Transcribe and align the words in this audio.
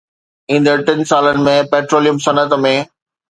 ايندڙ 0.53 0.77
ٽن 0.87 0.99
سالن 1.11 1.37
۾ 1.49 1.53
پيٽروليم 1.75 2.17
صنعت 2.27 2.57
۾ 2.67 2.75